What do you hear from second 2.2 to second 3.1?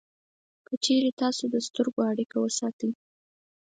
وساتئ